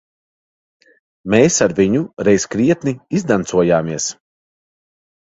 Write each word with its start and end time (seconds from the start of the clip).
Mēs 1.35 1.59
ar 1.67 1.77
viņu 1.81 2.03
reiz 2.31 2.49
krietni 2.57 2.97
izdancojāmies. 3.21 4.13